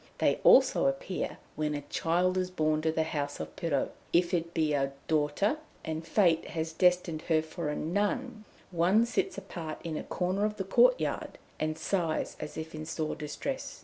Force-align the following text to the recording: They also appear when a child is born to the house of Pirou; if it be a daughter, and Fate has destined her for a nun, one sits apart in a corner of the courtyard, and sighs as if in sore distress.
They 0.17 0.39
also 0.43 0.87
appear 0.87 1.37
when 1.55 1.75
a 1.75 1.81
child 1.83 2.35
is 2.35 2.49
born 2.49 2.81
to 2.81 2.91
the 2.91 3.03
house 3.03 3.39
of 3.39 3.55
Pirou; 3.55 3.89
if 4.11 4.33
it 4.33 4.51
be 4.51 4.73
a 4.73 4.93
daughter, 5.07 5.57
and 5.85 6.07
Fate 6.07 6.43
has 6.47 6.73
destined 6.73 7.21
her 7.29 7.43
for 7.43 7.69
a 7.69 7.75
nun, 7.75 8.45
one 8.71 9.05
sits 9.05 9.37
apart 9.37 9.77
in 9.83 9.97
a 9.97 10.03
corner 10.03 10.43
of 10.43 10.57
the 10.57 10.63
courtyard, 10.63 11.37
and 11.59 11.77
sighs 11.77 12.35
as 12.39 12.57
if 12.57 12.73
in 12.73 12.83
sore 12.87 13.15
distress. 13.15 13.79